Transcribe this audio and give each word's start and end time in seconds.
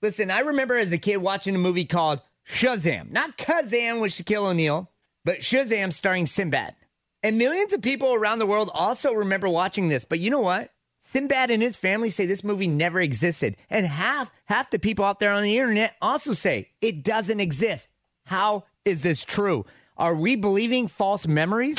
Listen, 0.00 0.30
I 0.30 0.40
remember 0.40 0.76
as 0.76 0.92
a 0.92 0.98
kid 0.98 1.16
watching 1.16 1.54
a 1.54 1.58
movie 1.58 1.84
called 1.84 2.20
Shazam. 2.48 3.10
Not 3.10 3.36
Kazam 3.36 4.00
with 4.00 4.12
Shaquille 4.12 4.50
O'Neal, 4.50 4.90
but 5.24 5.40
Shazam 5.40 5.92
starring 5.92 6.26
Sinbad. 6.26 6.74
And 7.22 7.36
millions 7.36 7.72
of 7.72 7.82
people 7.82 8.14
around 8.14 8.38
the 8.38 8.46
world 8.46 8.70
also 8.72 9.12
remember 9.12 9.48
watching 9.48 9.88
this. 9.88 10.04
But 10.04 10.20
you 10.20 10.30
know 10.30 10.40
what? 10.40 10.70
Sinbad 11.00 11.50
and 11.50 11.62
his 11.62 11.76
family 11.76 12.10
say 12.10 12.26
this 12.26 12.44
movie 12.44 12.68
never 12.68 13.00
existed. 13.00 13.56
And 13.70 13.86
half 13.86 14.30
half 14.44 14.70
the 14.70 14.78
people 14.78 15.04
out 15.04 15.20
there 15.20 15.32
on 15.32 15.42
the 15.42 15.56
internet 15.56 15.96
also 16.00 16.32
say 16.32 16.68
it 16.80 17.02
doesn't 17.02 17.40
exist. 17.40 17.88
How 18.26 18.64
is 18.84 19.02
this 19.02 19.24
true? 19.24 19.64
Are 19.96 20.14
we 20.14 20.36
believing 20.36 20.86
false 20.86 21.26
memories? 21.26 21.78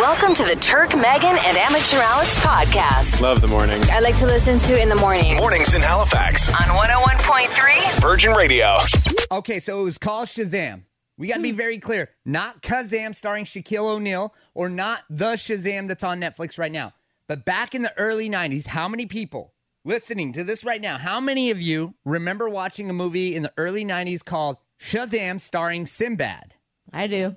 Welcome 0.00 0.34
to 0.34 0.44
the 0.44 0.56
Turk, 0.56 0.96
Megan, 0.96 1.36
and 1.46 1.56
Amateur 1.56 1.98
Alex 1.98 2.44
podcast. 2.44 3.22
Love 3.22 3.40
the 3.40 3.46
morning. 3.46 3.80
I 3.92 4.00
like 4.00 4.16
to 4.18 4.26
listen 4.26 4.58
to 4.58 4.82
in 4.82 4.88
the 4.88 4.96
morning. 4.96 5.36
Mornings 5.36 5.72
in 5.72 5.82
Halifax. 5.82 6.48
On 6.48 6.54
101.3 6.54 8.00
Virgin 8.00 8.32
Radio. 8.32 8.80
Okay, 9.30 9.60
so 9.60 9.80
it 9.80 9.84
was 9.84 9.96
called 9.96 10.26
Shazam. 10.26 10.82
We 11.16 11.28
got 11.28 11.36
to 11.36 11.42
be 11.42 11.52
hmm. 11.52 11.56
very 11.56 11.78
clear. 11.78 12.10
Not 12.24 12.60
Kazam 12.60 13.14
starring 13.14 13.44
Shaquille 13.44 13.84
O'Neal 13.84 14.34
or 14.52 14.68
not 14.68 15.02
the 15.10 15.34
Shazam 15.34 15.86
that's 15.86 16.02
on 16.02 16.20
Netflix 16.20 16.58
right 16.58 16.72
now. 16.72 16.92
But 17.28 17.44
back 17.44 17.76
in 17.76 17.82
the 17.82 17.96
early 17.96 18.28
90s, 18.28 18.66
how 18.66 18.88
many 18.88 19.06
people 19.06 19.54
listening 19.84 20.32
to 20.32 20.42
this 20.42 20.64
right 20.64 20.80
now, 20.80 20.98
how 20.98 21.20
many 21.20 21.52
of 21.52 21.62
you 21.62 21.94
remember 22.04 22.48
watching 22.48 22.90
a 22.90 22.92
movie 22.92 23.36
in 23.36 23.44
the 23.44 23.52
early 23.56 23.84
90s 23.84 24.24
called 24.24 24.56
Shazam 24.80 25.40
starring 25.40 25.86
Sinbad? 25.86 26.52
I 26.92 27.06
do. 27.06 27.36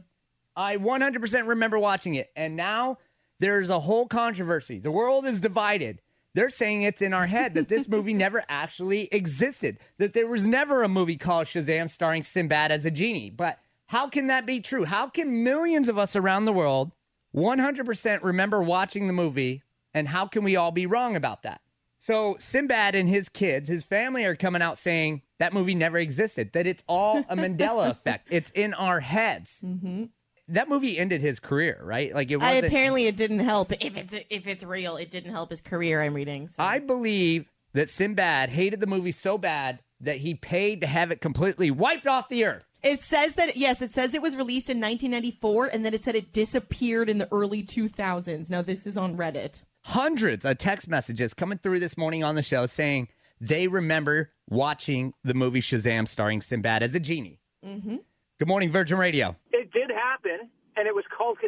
I 0.57 0.77
100% 0.77 1.47
remember 1.47 1.77
watching 1.77 2.15
it. 2.15 2.31
And 2.35 2.55
now 2.55 2.97
there's 3.39 3.69
a 3.69 3.79
whole 3.79 4.07
controversy. 4.07 4.79
The 4.79 4.91
world 4.91 5.27
is 5.27 5.39
divided. 5.39 6.01
They're 6.33 6.49
saying 6.49 6.81
it's 6.81 7.01
in 7.01 7.13
our 7.13 7.27
head 7.27 7.53
that 7.53 7.67
this 7.67 7.87
movie 7.89 8.13
never 8.13 8.43
actually 8.49 9.07
existed, 9.11 9.77
that 9.99 10.13
there 10.13 10.27
was 10.27 10.47
never 10.47 10.81
a 10.81 10.87
movie 10.89 11.15
called 11.15 11.45
Shazam 11.45 11.89
starring 11.89 12.23
Sinbad 12.23 12.71
as 12.71 12.85
a 12.85 12.91
genie. 12.91 13.29
But 13.29 13.59
how 13.85 14.09
can 14.09 14.27
that 14.27 14.47
be 14.47 14.59
true? 14.59 14.83
How 14.83 15.07
can 15.07 15.43
millions 15.43 15.87
of 15.87 15.99
us 15.99 16.15
around 16.15 16.45
the 16.45 16.53
world 16.53 16.95
100% 17.35 18.23
remember 18.23 18.61
watching 18.61 19.07
the 19.07 19.13
movie? 19.13 19.61
And 19.93 20.07
how 20.07 20.25
can 20.25 20.43
we 20.43 20.55
all 20.55 20.71
be 20.71 20.85
wrong 20.87 21.15
about 21.15 21.43
that? 21.43 21.61
So, 21.99 22.35
Sinbad 22.39 22.95
and 22.95 23.09
his 23.09 23.29
kids, 23.29 23.67
his 23.67 23.83
family 23.83 24.23
are 24.25 24.35
coming 24.35 24.61
out 24.61 24.77
saying 24.77 25.23
that 25.39 25.53
movie 25.53 25.75
never 25.75 25.97
existed, 25.97 26.53
that 26.53 26.65
it's 26.65 26.83
all 26.87 27.19
a 27.29 27.35
Mandela 27.35 27.89
effect. 27.91 28.27
It's 28.31 28.49
in 28.51 28.73
our 28.75 28.99
heads. 28.99 29.61
Mm-hmm. 29.63 30.05
That 30.49 30.69
movie 30.69 30.97
ended 30.97 31.21
his 31.21 31.39
career, 31.39 31.79
right? 31.83 32.13
Like 32.13 32.31
it 32.31 32.37
wasn't. 32.37 32.65
apparently, 32.65 33.07
it 33.07 33.15
didn't 33.15 33.39
help. 33.39 33.71
If 33.73 33.97
it's 33.97 34.13
if 34.29 34.47
it's 34.47 34.63
real, 34.63 34.95
it 34.97 35.11
didn't 35.11 35.31
help 35.31 35.49
his 35.49 35.61
career. 35.61 36.01
I'm 36.01 36.13
reading. 36.13 36.47
So. 36.47 36.63
I 36.63 36.79
believe 36.79 37.49
that 37.73 37.89
Sinbad 37.89 38.49
hated 38.49 38.79
the 38.79 38.87
movie 38.87 39.11
so 39.11 39.37
bad 39.37 39.79
that 40.01 40.17
he 40.17 40.35
paid 40.35 40.81
to 40.81 40.87
have 40.87 41.11
it 41.11 41.21
completely 41.21 41.71
wiped 41.71 42.07
off 42.07 42.29
the 42.29 42.45
earth. 42.45 42.65
It 42.83 43.03
says 43.03 43.35
that 43.35 43.57
yes, 43.57 43.81
it 43.81 43.91
says 43.91 44.13
it 44.13 44.21
was 44.21 44.35
released 44.35 44.69
in 44.69 44.77
1994, 44.77 45.67
and 45.67 45.85
then 45.85 45.93
it 45.93 46.03
said 46.03 46.15
it 46.15 46.31
disappeared 46.31 47.09
in 47.09 47.17
the 47.17 47.27
early 47.33 47.63
2000s. 47.63 48.49
Now 48.49 48.61
this 48.61 48.85
is 48.85 48.97
on 48.97 49.17
Reddit. 49.17 49.61
Hundreds 49.83 50.45
of 50.45 50.57
text 50.57 50.87
messages 50.87 51.33
coming 51.33 51.57
through 51.57 51.79
this 51.79 51.97
morning 51.97 52.23
on 52.23 52.35
the 52.35 52.43
show 52.43 52.65
saying 52.65 53.07
they 53.41 53.67
remember 53.67 54.31
watching 54.49 55.13
the 55.23 55.33
movie 55.33 55.61
Shazam 55.61 56.07
starring 56.07 56.41
Sinbad 56.41 56.83
as 56.83 56.93
a 56.95 56.99
genie. 56.99 57.39
Mm-hmm. 57.65 57.97
Good 58.39 58.47
morning, 58.47 58.71
Virgin 58.71 58.97
Radio. 58.97 59.35
It 59.51 59.71
did 59.71 59.89
happen, 59.89 60.49
and 60.75 60.87
it 60.87 60.93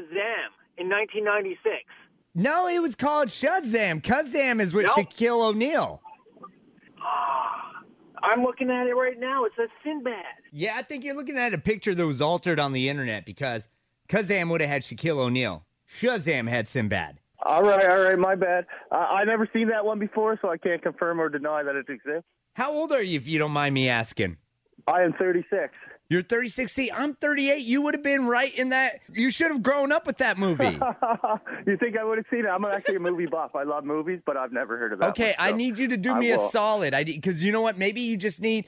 was 0.09 0.17
called 0.17 0.39
Kazam 0.39 0.49
in 0.77 0.89
1996. 0.89 1.75
No, 2.35 2.67
it 2.67 2.81
was 2.81 2.95
called 2.95 3.29
Shazam. 3.29 4.01
Kazam 4.01 4.61
is 4.61 4.73
with 4.73 4.85
Nope. 4.85 5.09
Shaquille 5.09 5.49
O'Neal. 5.49 6.01
I'm 8.21 8.43
looking 8.43 8.69
at 8.69 8.85
it 8.87 8.93
right 8.93 9.17
now. 9.17 9.45
It 9.45 9.53
says 9.57 9.69
Sinbad. 9.83 10.23
Yeah, 10.51 10.75
I 10.75 10.83
think 10.83 11.03
you're 11.03 11.15
looking 11.15 11.37
at 11.37 11.53
a 11.53 11.57
picture 11.57 11.95
that 11.95 12.05
was 12.05 12.21
altered 12.21 12.59
on 12.59 12.73
the 12.73 12.89
internet 12.89 13.25
because 13.25 13.67
Kazam 14.09 14.49
would 14.51 14.61
have 14.61 14.69
had 14.69 14.81
Shaquille 14.81 15.17
O'Neal. 15.17 15.65
Shazam 15.99 16.47
had 16.47 16.67
Sinbad. 16.67 17.19
All 17.45 17.63
right, 17.63 17.89
all 17.89 18.01
right, 18.01 18.19
my 18.19 18.35
bad. 18.35 18.65
Uh, 18.91 18.95
I 18.95 19.23
never 19.23 19.47
seen 19.53 19.69
that 19.69 19.85
one 19.85 19.97
before, 19.97 20.37
so 20.41 20.49
I 20.49 20.57
can't 20.57 20.81
confirm 20.81 21.21
or 21.21 21.29
deny 21.29 21.63
that 21.63 21.75
it 21.75 21.85
exists. 21.87 22.27
How 22.53 22.73
old 22.73 22.91
are 22.91 23.01
you, 23.01 23.15
if 23.15 23.27
you 23.27 23.39
don't 23.39 23.51
mind 23.51 23.73
me 23.73 23.87
asking? 23.87 24.35
I 24.87 25.03
am 25.03 25.13
36. 25.13 25.73
You're 26.09 26.23
36. 26.23 26.71
See, 26.71 26.91
I'm 26.91 27.13
38. 27.13 27.59
You 27.63 27.81
would 27.83 27.93
have 27.93 28.03
been 28.03 28.25
right 28.25 28.53
in 28.57 28.69
that. 28.69 28.99
You 29.13 29.29
should 29.29 29.51
have 29.51 29.61
grown 29.61 29.91
up 29.91 30.07
with 30.07 30.17
that 30.17 30.39
movie. 30.39 30.65
you 31.67 31.77
think 31.77 31.97
I 31.97 32.03
would 32.03 32.17
have 32.17 32.25
seen 32.31 32.45
it? 32.45 32.47
I'm 32.47 32.65
actually 32.65 32.95
a 32.95 32.99
movie 32.99 33.27
buff. 33.27 33.51
I 33.55 33.61
love 33.61 33.83
movies, 33.85 34.19
but 34.25 34.35
I've 34.35 34.51
never 34.51 34.75
heard 34.77 34.91
of 34.93 34.99
that. 34.99 35.09
Okay, 35.09 35.35
one, 35.37 35.49
I 35.49 35.51
need 35.51 35.77
you 35.77 35.87
to 35.89 35.97
do 35.97 36.13
I 36.13 36.19
me 36.19 36.31
a 36.31 36.39
solid. 36.39 36.95
I 36.95 37.03
because 37.03 37.43
you 37.45 37.51
know 37.51 37.61
what? 37.61 37.77
Maybe 37.77 38.01
you 38.01 38.17
just 38.17 38.41
need 38.41 38.65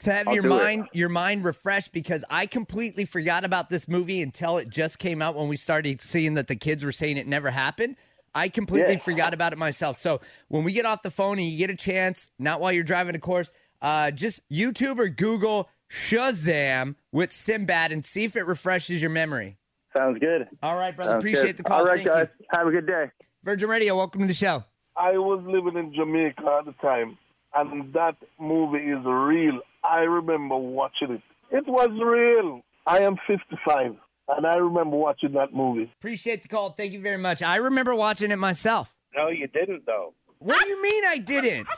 to 0.00 0.12
have 0.12 0.28
I'll 0.28 0.34
your 0.34 0.42
do 0.42 0.52
it. 0.52 0.56
mind 0.56 0.88
your 0.92 1.08
mind 1.08 1.44
refreshed 1.44 1.92
because 1.92 2.24
I 2.28 2.44
completely 2.44 3.06
forgot 3.06 3.46
about 3.46 3.70
this 3.70 3.88
movie 3.88 4.20
until 4.20 4.58
it 4.58 4.68
just 4.68 4.98
came 4.98 5.22
out 5.22 5.34
when 5.34 5.48
we 5.48 5.56
started 5.56 6.02
seeing 6.02 6.34
that 6.34 6.46
the 6.46 6.56
kids 6.56 6.84
were 6.84 6.92
saying 6.92 7.16
it 7.16 7.26
never 7.26 7.50
happened. 7.50 7.96
I 8.34 8.50
completely 8.50 8.94
Yeah. 8.94 8.98
forgot 8.98 9.32
about 9.32 9.54
it 9.54 9.58
myself. 9.58 9.96
So 9.96 10.20
when 10.48 10.62
we 10.62 10.72
get 10.72 10.84
off 10.84 11.02
the 11.02 11.10
phone 11.10 11.38
and 11.38 11.48
you 11.48 11.56
get 11.56 11.70
a 11.70 11.76
chance, 11.76 12.30
not 12.38 12.60
while 12.60 12.72
you're 12.72 12.84
driving, 12.84 13.14
of 13.14 13.20
course, 13.22 13.50
uh, 13.80 14.10
just 14.10 14.40
YouTube 14.50 14.98
or 14.98 15.08
Google 15.08 15.68
Shazam 15.92 16.94
with 17.12 17.32
Sinbad 17.32 17.92
and 17.92 18.04
see 18.04 18.24
if 18.24 18.36
it 18.36 18.46
refreshes 18.46 19.00
your 19.00 19.10
memory. 19.10 19.58
Sounds 19.96 20.18
good. 20.18 20.48
All 20.62 20.76
right, 20.76 20.94
brother. 20.96 21.12
Sounds 21.12 21.22
Appreciate 21.22 21.44
good. 21.48 21.56
the 21.58 21.62
call. 21.64 21.80
All 21.80 21.84
right, 21.86 21.96
Thank 21.96 22.08
guys. 22.08 22.28
you. 22.40 22.46
Have 22.50 22.66
a 22.66 22.70
good 22.70 22.86
day. 22.86 23.10
Virgin 23.44 23.68
Radio, 23.68 23.96
welcome 23.96 24.20
to 24.22 24.26
the 24.26 24.32
show. 24.32 24.64
I 24.96 25.12
was 25.12 25.42
living 25.46 25.76
in 25.78 25.92
Jamaica 25.94 26.42
at 26.60 26.64
the 26.66 26.72
time, 26.80 27.18
and 27.54 27.92
that 27.92 28.16
movie 28.40 28.78
is 28.78 29.04
real. 29.04 29.60
I 29.84 30.00
remember 30.00 30.56
watching 30.56 31.10
it. 31.12 31.22
It 31.50 31.66
was 31.66 31.90
real. 31.90 32.62
I 32.86 33.00
am 33.00 33.16
55, 33.26 33.94
and 34.28 34.46
I 34.46 34.56
remember 34.56 34.96
watching 34.96 35.32
that 35.32 35.52
movie. 35.52 35.92
Appreciate 35.98 36.42
the 36.42 36.48
call. 36.48 36.70
Thank 36.72 36.92
you 36.94 37.00
very 37.00 37.18
much. 37.18 37.42
I 37.42 37.56
remember 37.56 37.94
watching 37.94 38.30
it 38.30 38.36
myself. 38.38 38.94
No, 39.14 39.28
you 39.28 39.46
didn't 39.48 39.84
though. 39.86 40.14
What 40.38 40.62
do 40.62 40.68
you 40.70 40.82
mean 40.82 41.04
I 41.06 41.18
didn't? 41.18 41.68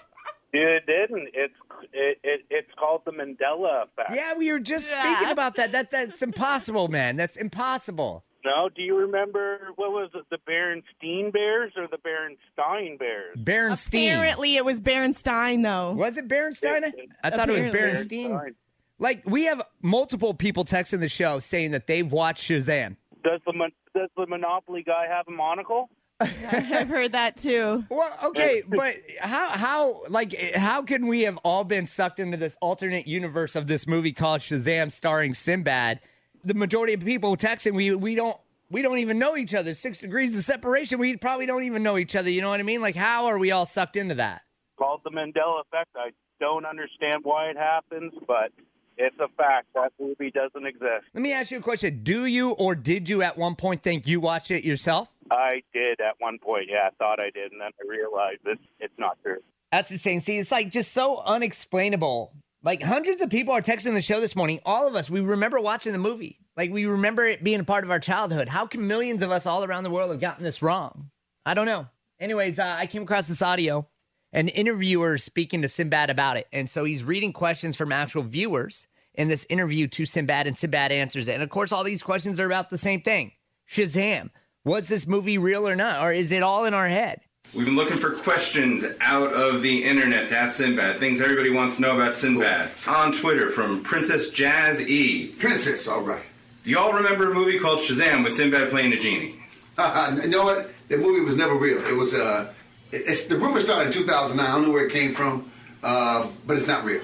You 0.52 0.78
didn't. 0.86 1.28
It's 1.34 1.54
it, 1.92 2.18
it 2.22 2.40
it's 2.50 2.70
called 2.78 3.02
the 3.04 3.12
Mandela 3.12 3.84
effect. 3.84 4.12
Yeah, 4.14 4.34
we 4.34 4.50
were 4.52 4.60
just 4.60 4.88
speaking 4.90 5.30
about 5.30 5.56
that. 5.56 5.72
That 5.72 5.90
that's 5.90 6.22
impossible, 6.22 6.88
man. 6.88 7.16
That's 7.16 7.36
impossible. 7.36 8.24
No, 8.44 8.68
do 8.68 8.82
you 8.82 8.96
remember 8.96 9.70
what 9.76 9.90
was 9.90 10.10
it? 10.14 10.24
The 10.30 10.36
Berenstein 10.48 11.32
Bears 11.32 11.72
or 11.76 11.88
the 11.88 11.96
Berenstein 11.96 12.98
Bears? 12.98 13.38
Berenstein. 13.38 14.16
Apparently, 14.16 14.56
it 14.56 14.64
was 14.64 14.80
Berenstain 14.80 15.62
though. 15.62 15.92
Was 15.92 16.18
it 16.18 16.28
Berenstein? 16.28 16.92
I 17.22 17.30
thought 17.30 17.48
it 17.48 17.52
was 17.52 17.64
Apparently. 17.64 18.18
Berenstein. 18.18 18.54
Like 18.98 19.22
we 19.24 19.44
have 19.44 19.62
multiple 19.82 20.34
people 20.34 20.64
texting 20.64 21.00
the 21.00 21.08
show 21.08 21.38
saying 21.38 21.70
that 21.72 21.86
they've 21.86 22.10
watched 22.10 22.48
Shazam. 22.48 22.96
Does 23.22 23.40
the 23.46 23.52
does 23.94 24.10
the 24.16 24.26
Monopoly 24.26 24.82
guy 24.82 25.06
have 25.08 25.26
a 25.28 25.30
monocle? 25.30 25.88
I've 26.52 26.88
heard 26.88 27.12
that 27.12 27.36
too. 27.36 27.84
Well, 27.88 28.18
okay, 28.24 28.62
but 28.66 28.94
how 29.20 29.50
how 29.50 30.02
like 30.08 30.34
how 30.54 30.82
can 30.82 31.06
we 31.06 31.22
have 31.22 31.36
all 31.38 31.64
been 31.64 31.86
sucked 31.86 32.18
into 32.18 32.36
this 32.36 32.56
alternate 32.60 33.06
universe 33.06 33.56
of 33.56 33.66
this 33.66 33.86
movie 33.86 34.12
called 34.12 34.40
Shazam 34.40 34.90
starring 34.90 35.34
Sinbad? 35.34 36.00
The 36.44 36.54
majority 36.54 36.92
of 36.94 37.00
people 37.00 37.36
texting 37.36 37.72
we 37.72 37.94
we 37.94 38.14
don't 38.14 38.36
we 38.70 38.82
don't 38.82 38.98
even 38.98 39.18
know 39.18 39.36
each 39.36 39.54
other. 39.54 39.74
Six 39.74 39.98
degrees 39.98 40.34
of 40.36 40.42
separation. 40.42 40.98
We 40.98 41.16
probably 41.16 41.46
don't 41.46 41.64
even 41.64 41.82
know 41.82 41.98
each 41.98 42.16
other. 42.16 42.30
You 42.30 42.42
know 42.42 42.50
what 42.50 42.60
I 42.60 42.64
mean? 42.64 42.80
Like 42.80 42.96
how 42.96 43.26
are 43.26 43.38
we 43.38 43.50
all 43.50 43.66
sucked 43.66 43.96
into 43.96 44.16
that? 44.16 44.42
Called 44.76 45.00
the 45.04 45.10
Mandela 45.10 45.60
effect. 45.60 45.90
I 45.96 46.10
don't 46.40 46.66
understand 46.66 47.20
why 47.22 47.46
it 47.50 47.56
happens, 47.56 48.12
but 48.26 48.50
it's 48.96 49.16
a 49.18 49.28
fact. 49.36 49.66
That 49.74 49.92
movie 50.00 50.30
doesn't 50.30 50.66
exist. 50.66 51.04
Let 51.14 51.22
me 51.22 51.32
ask 51.32 51.50
you 51.50 51.58
a 51.58 51.62
question. 51.62 52.00
Do 52.02 52.26
you 52.26 52.50
or 52.52 52.74
did 52.74 53.08
you 53.08 53.22
at 53.22 53.36
one 53.36 53.56
point 53.56 53.82
think 53.82 54.06
you 54.06 54.20
watched 54.20 54.50
it 54.50 54.64
yourself? 54.64 55.13
I 55.30 55.62
did 55.72 56.00
at 56.00 56.14
one 56.18 56.38
point. 56.38 56.66
Yeah, 56.70 56.88
I 56.88 56.90
thought 56.98 57.20
I 57.20 57.30
did, 57.30 57.52
and 57.52 57.60
then 57.60 57.70
I 57.82 57.88
realized 57.88 58.40
it's 58.44 58.62
it's 58.80 58.94
not 58.98 59.18
true. 59.22 59.38
That's 59.72 59.90
insane. 59.90 60.20
See, 60.20 60.38
it's 60.38 60.52
like 60.52 60.70
just 60.70 60.92
so 60.92 61.18
unexplainable. 61.18 62.32
Like 62.62 62.82
hundreds 62.82 63.20
of 63.20 63.28
people 63.28 63.52
are 63.54 63.60
texting 63.60 63.94
the 63.94 64.00
show 64.00 64.20
this 64.20 64.36
morning. 64.36 64.60
All 64.64 64.86
of 64.86 64.94
us, 64.94 65.10
we 65.10 65.20
remember 65.20 65.60
watching 65.60 65.92
the 65.92 65.98
movie. 65.98 66.38
Like 66.56 66.70
we 66.70 66.86
remember 66.86 67.24
it 67.26 67.44
being 67.44 67.60
a 67.60 67.64
part 67.64 67.84
of 67.84 67.90
our 67.90 67.98
childhood. 67.98 68.48
How 68.48 68.66
can 68.66 68.86
millions 68.86 69.22
of 69.22 69.30
us 69.30 69.46
all 69.46 69.64
around 69.64 69.82
the 69.82 69.90
world 69.90 70.10
have 70.10 70.20
gotten 70.20 70.44
this 70.44 70.62
wrong? 70.62 71.10
I 71.44 71.54
don't 71.54 71.66
know. 71.66 71.86
Anyways, 72.20 72.58
uh, 72.58 72.76
I 72.78 72.86
came 72.86 73.02
across 73.02 73.28
this 73.28 73.42
audio. 73.42 73.86
An 74.32 74.48
interviewer 74.48 75.14
is 75.14 75.24
speaking 75.24 75.62
to 75.62 75.68
Sinbad 75.68 76.10
about 76.10 76.36
it. 76.36 76.46
And 76.52 76.68
so 76.70 76.84
he's 76.84 77.04
reading 77.04 77.32
questions 77.32 77.76
from 77.76 77.92
actual 77.92 78.22
viewers 78.22 78.86
in 79.14 79.28
this 79.28 79.46
interview 79.48 79.86
to 79.88 80.06
Sinbad, 80.06 80.46
and 80.46 80.56
Sinbad 80.56 80.90
answers 80.90 81.28
it. 81.28 81.34
And 81.34 81.42
of 81.42 81.50
course, 81.50 81.70
all 81.70 81.84
these 81.84 82.02
questions 82.02 82.40
are 82.40 82.46
about 82.46 82.70
the 82.70 82.78
same 82.78 83.00
thing 83.00 83.32
Shazam. 83.70 84.30
Was 84.64 84.88
this 84.88 85.06
movie 85.06 85.36
real 85.36 85.68
or 85.68 85.76
not? 85.76 86.02
Or 86.02 86.10
is 86.10 86.32
it 86.32 86.42
all 86.42 86.64
in 86.64 86.72
our 86.72 86.88
head? 86.88 87.20
We've 87.52 87.66
been 87.66 87.76
looking 87.76 87.98
for 87.98 88.12
questions 88.12 88.82
out 89.02 89.32
of 89.34 89.60
the 89.60 89.84
internet 89.84 90.30
to 90.30 90.38
ask 90.38 90.56
Sinbad, 90.56 90.96
things 90.96 91.20
everybody 91.20 91.50
wants 91.50 91.76
to 91.76 91.82
know 91.82 91.94
about 91.94 92.14
Sinbad. 92.14 92.70
On 92.88 93.12
Twitter 93.12 93.50
from 93.50 93.82
Princess 93.82 94.30
Jazz 94.30 94.80
E. 94.80 95.28
Princess, 95.38 95.86
all 95.86 96.00
right. 96.00 96.24
Do 96.64 96.70
y'all 96.70 96.94
remember 96.94 97.30
a 97.30 97.34
movie 97.34 97.58
called 97.58 97.80
Shazam 97.80 98.24
with 98.24 98.34
Sinbad 98.34 98.70
playing 98.70 98.94
a 98.94 98.98
genie? 98.98 99.34
you 99.78 100.28
know 100.28 100.44
what? 100.44 100.70
The 100.88 100.96
movie 100.96 101.20
was 101.20 101.36
never 101.36 101.54
real. 101.54 101.84
It 101.86 101.94
was 101.94 102.14
uh, 102.14 102.52
it's 102.90 103.26
the 103.26 103.36
rumor 103.36 103.60
started 103.60 103.88
in 103.88 103.92
2009. 103.92 104.44
I 104.44 104.54
don't 104.54 104.62
know 104.62 104.70
where 104.70 104.86
it 104.86 104.92
came 104.92 105.12
from, 105.12 105.50
uh, 105.82 106.26
but 106.46 106.56
it's 106.56 106.66
not 106.66 106.84
real. 106.84 107.02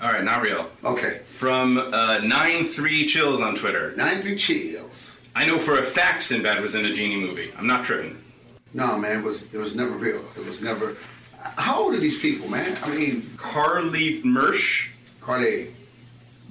All 0.00 0.10
right, 0.10 0.24
not 0.24 0.42
real. 0.42 0.70
Okay. 0.84 1.18
From 1.24 1.76
uh, 1.76 2.18
nine 2.18 2.64
three 2.64 3.04
chills 3.06 3.42
on 3.42 3.54
Twitter. 3.56 3.94
Nine 3.96 4.22
three 4.22 4.36
chills. 4.36 5.17
I 5.38 5.44
know 5.44 5.60
for 5.60 5.78
a 5.78 5.84
fact 5.84 6.24
Sinbad 6.24 6.60
was 6.60 6.74
in 6.74 6.84
a 6.84 6.92
genie 6.92 7.14
movie. 7.14 7.52
I'm 7.56 7.68
not 7.68 7.84
tripping. 7.84 8.18
No, 8.74 8.98
man, 8.98 9.20
it 9.20 9.24
was 9.24 9.44
it 9.54 9.58
was 9.58 9.76
never 9.76 9.92
real. 9.92 10.20
It 10.36 10.44
was 10.44 10.60
never. 10.60 10.96
How 11.40 11.78
old 11.78 11.94
are 11.94 12.00
these 12.00 12.18
people, 12.18 12.48
man? 12.50 12.76
I 12.82 12.88
mean, 12.88 13.24
Carly 13.36 14.20
Mersch, 14.24 14.88
Carly. 15.20 15.68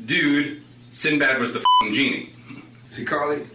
dude, 0.06 0.62
Sinbad 0.90 1.38
was 1.38 1.52
the 1.52 1.60
fing 1.82 1.92
genie. 1.92 2.30
See, 2.90 3.04
Carly, 3.04 3.46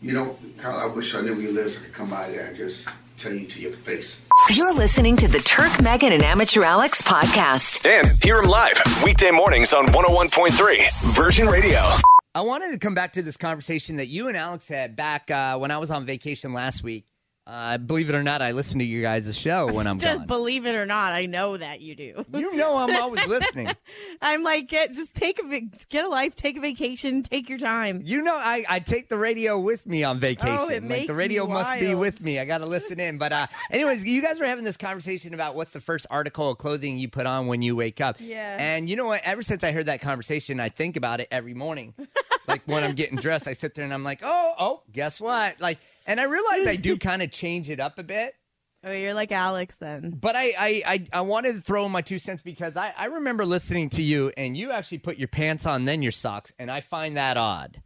you 0.00 0.14
know, 0.14 0.38
Carly, 0.56 0.80
I 0.82 0.86
wish 0.86 1.14
I 1.14 1.20
knew 1.20 1.34
where 1.34 1.42
you 1.42 1.52
live 1.52 1.70
so 1.72 1.80
I 1.80 1.84
could 1.84 1.92
come 1.92 2.08
by 2.08 2.30
there 2.30 2.46
and 2.46 2.56
just 2.56 2.88
tell 3.18 3.34
you 3.34 3.46
to 3.48 3.60
your 3.60 3.72
face. 3.72 4.22
You're 4.48 4.74
listening 4.74 5.14
to 5.18 5.28
the 5.28 5.40
Turk, 5.40 5.82
Megan, 5.82 6.14
and 6.14 6.22
Amateur 6.22 6.64
Alex 6.64 7.02
podcast. 7.02 7.86
And 7.86 8.08
hear 8.24 8.38
him 8.38 8.46
live 8.46 8.80
weekday 9.04 9.30
mornings 9.30 9.74
on 9.74 9.88
101.3 9.88 11.12
Virgin 11.14 11.48
Radio. 11.48 11.84
I 12.32 12.42
wanted 12.42 12.70
to 12.70 12.78
come 12.78 12.94
back 12.94 13.14
to 13.14 13.22
this 13.22 13.36
conversation 13.36 13.96
that 13.96 14.06
you 14.06 14.28
and 14.28 14.36
Alex 14.36 14.68
had 14.68 14.94
back 14.94 15.30
uh, 15.32 15.58
when 15.58 15.72
I 15.72 15.78
was 15.78 15.90
on 15.90 16.06
vacation 16.06 16.52
last 16.52 16.84
week. 16.84 17.06
Uh, 17.46 17.78
believe 17.78 18.08
it 18.08 18.14
or 18.14 18.22
not, 18.22 18.42
I 18.42 18.52
listen 18.52 18.78
to 18.78 18.84
you 18.84 19.02
guys' 19.02 19.36
show 19.36 19.72
when 19.72 19.86
I'm 19.86 19.98
Just 20.00 20.18
gone. 20.18 20.26
believe 20.28 20.66
it 20.66 20.76
or 20.76 20.86
not, 20.86 21.12
I 21.12 21.24
know 21.26 21.56
that 21.56 21.80
you 21.80 21.96
do. 21.96 22.24
You 22.32 22.54
know 22.54 22.76
I'm 22.76 22.94
always 22.94 23.26
listening. 23.26 23.72
I'm 24.22 24.42
like, 24.44 24.68
get 24.68 24.92
just 24.92 25.14
take 25.14 25.40
a 25.42 25.46
vac- 25.48 25.88
get 25.88 26.04
a 26.04 26.08
life, 26.08 26.36
take 26.36 26.56
a 26.58 26.60
vacation, 26.60 27.22
take 27.24 27.48
your 27.48 27.58
time. 27.58 28.02
You 28.04 28.22
know, 28.22 28.36
I, 28.36 28.64
I 28.68 28.78
take 28.78 29.08
the 29.08 29.16
radio 29.18 29.58
with 29.58 29.84
me 29.86 30.04
on 30.04 30.20
vacation. 30.20 30.56
Oh, 30.60 30.68
it 30.68 30.74
like 30.74 30.82
makes 30.84 31.06
the 31.08 31.14
radio 31.14 31.46
me 31.46 31.54
must 31.54 31.80
be 31.80 31.94
with 31.94 32.20
me. 32.20 32.38
I 32.38 32.44
got 32.44 32.58
to 32.58 32.66
listen 32.66 33.00
in. 33.00 33.18
But 33.18 33.32
uh, 33.32 33.46
anyways, 33.70 34.04
you 34.04 34.22
guys 34.22 34.38
were 34.38 34.46
having 34.46 34.64
this 34.64 34.76
conversation 34.76 35.34
about 35.34 35.54
what's 35.56 35.72
the 35.72 35.80
first 35.80 36.06
article 36.10 36.50
of 36.50 36.58
clothing 36.58 36.98
you 36.98 37.08
put 37.08 37.26
on 37.26 37.46
when 37.48 37.62
you 37.62 37.74
wake 37.74 38.00
up. 38.00 38.16
Yeah. 38.20 38.56
And 38.60 38.88
you 38.88 38.94
know 38.96 39.06
what? 39.06 39.22
Ever 39.24 39.42
since 39.42 39.64
I 39.64 39.72
heard 39.72 39.86
that 39.86 40.00
conversation, 40.02 40.60
I 40.60 40.68
think 40.68 40.96
about 40.96 41.20
it 41.20 41.26
every 41.32 41.54
morning. 41.54 41.94
like 42.50 42.62
when 42.66 42.84
I'm 42.84 42.94
getting 42.94 43.16
dressed, 43.16 43.48
I 43.48 43.52
sit 43.52 43.74
there 43.74 43.84
and 43.84 43.94
I'm 43.94 44.04
like, 44.04 44.20
oh, 44.22 44.54
oh, 44.58 44.82
guess 44.92 45.20
what? 45.20 45.60
Like, 45.60 45.78
and 46.06 46.20
I 46.20 46.24
realize 46.24 46.66
I 46.66 46.76
do 46.76 46.98
kind 46.98 47.22
of 47.22 47.30
change 47.30 47.70
it 47.70 47.80
up 47.80 47.98
a 47.98 48.02
bit. 48.02 48.34
Oh, 48.82 48.92
you're 48.92 49.14
like 49.14 49.30
Alex 49.30 49.76
then. 49.76 50.10
But 50.10 50.36
I, 50.36 50.54
I, 50.58 50.82
I, 50.86 51.06
I 51.12 51.20
wanted 51.20 51.52
to 51.54 51.60
throw 51.60 51.84
in 51.84 51.92
my 51.92 52.00
two 52.00 52.18
cents 52.18 52.42
because 52.42 52.76
I, 52.76 52.94
I 52.96 53.06
remember 53.06 53.44
listening 53.44 53.90
to 53.90 54.02
you 54.02 54.32
and 54.36 54.56
you 54.56 54.70
actually 54.72 54.98
put 54.98 55.18
your 55.18 55.28
pants 55.28 55.66
on, 55.66 55.84
then 55.84 56.00
your 56.00 56.12
socks, 56.12 56.52
and 56.58 56.70
I 56.70 56.80
find 56.80 57.16
that 57.16 57.36
odd. 57.36 57.82